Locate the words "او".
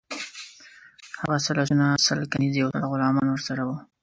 2.63-2.71